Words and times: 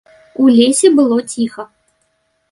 У 0.43 0.45
лесе 0.59 0.89
было 0.99 1.17
ціха. 1.33 1.65